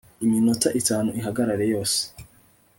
Iminota 0.25 0.67
itanu 0.81 1.09
ihagarare 1.19 1.65
yose 1.73 1.99